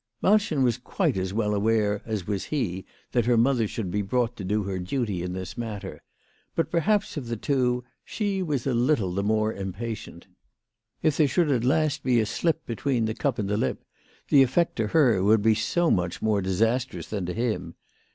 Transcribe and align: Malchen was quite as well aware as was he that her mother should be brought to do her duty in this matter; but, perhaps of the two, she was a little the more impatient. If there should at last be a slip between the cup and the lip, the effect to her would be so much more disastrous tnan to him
Malchen 0.23 0.63
was 0.63 0.79
quite 0.79 1.15
as 1.15 1.31
well 1.31 1.53
aware 1.53 2.01
as 2.07 2.25
was 2.25 2.45
he 2.45 2.85
that 3.11 3.27
her 3.27 3.37
mother 3.37 3.67
should 3.67 3.91
be 3.91 4.01
brought 4.01 4.35
to 4.35 4.43
do 4.43 4.63
her 4.63 4.79
duty 4.79 5.21
in 5.21 5.33
this 5.33 5.55
matter; 5.55 6.01
but, 6.55 6.71
perhaps 6.71 7.17
of 7.17 7.27
the 7.27 7.37
two, 7.37 7.83
she 8.03 8.41
was 8.41 8.65
a 8.65 8.73
little 8.73 9.13
the 9.13 9.21
more 9.21 9.53
impatient. 9.53 10.25
If 11.03 11.17
there 11.17 11.27
should 11.27 11.51
at 11.51 11.63
last 11.63 12.01
be 12.01 12.19
a 12.19 12.25
slip 12.25 12.65
between 12.65 13.05
the 13.05 13.13
cup 13.13 13.37
and 13.37 13.47
the 13.47 13.57
lip, 13.57 13.83
the 14.29 14.41
effect 14.41 14.75
to 14.77 14.87
her 14.87 15.23
would 15.23 15.43
be 15.43 15.53
so 15.53 15.91
much 15.91 16.19
more 16.19 16.41
disastrous 16.41 17.11
tnan 17.11 17.27
to 17.27 17.33
him 17.33 17.75